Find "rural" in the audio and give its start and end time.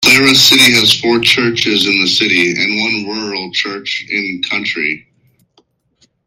3.15-3.51